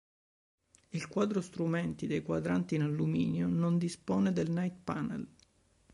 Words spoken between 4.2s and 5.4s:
del Night Panel.